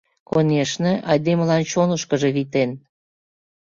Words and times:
Конешне, 0.29 0.93
айдемылан 1.11 1.63
чонышкыжо 1.71 2.29
витен. 2.35 2.69